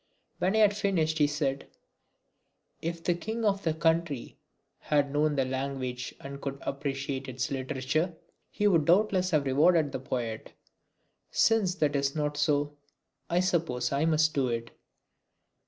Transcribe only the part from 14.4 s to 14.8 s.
it."